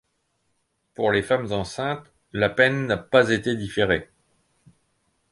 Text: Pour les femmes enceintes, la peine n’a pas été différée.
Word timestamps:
Pour 0.95 1.11
les 1.11 1.21
femmes 1.21 1.51
enceintes, 1.51 2.11
la 2.33 2.49
peine 2.49 2.87
n’a 2.87 2.97
pas 2.97 3.29
été 3.29 3.55
différée. 3.55 4.09